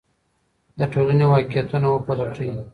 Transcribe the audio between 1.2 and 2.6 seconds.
واقعیتونه وپلټئ.